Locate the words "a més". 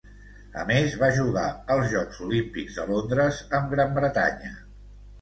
0.61-0.95